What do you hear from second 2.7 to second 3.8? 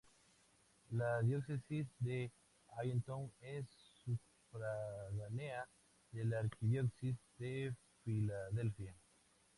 Allentown es